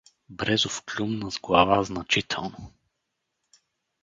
[0.27, 2.73] Брезов клюмна с глава значително.